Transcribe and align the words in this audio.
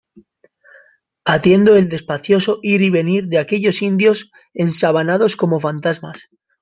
atiendo 1.25 1.75
el 1.75 1.87
despacioso 1.87 2.57
ir 2.63 2.81
y 2.81 2.89
venir 2.89 3.27
de 3.27 3.37
aquellos 3.37 3.83
indios 3.83 4.31
ensabanados 4.51 5.35
como 5.35 5.59
fantasmas 5.59 6.27